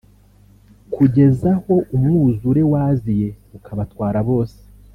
[0.93, 4.59] kugeza aho umwuzure waziye ukabatwara bose